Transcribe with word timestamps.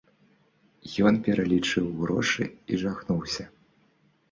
Ён 1.09 1.19
пералічыў 1.27 1.85
грошы 2.01 2.49
і 2.71 2.83
жахнуўся. 2.87 3.49